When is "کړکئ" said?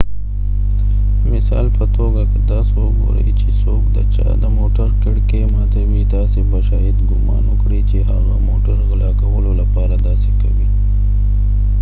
5.03-5.43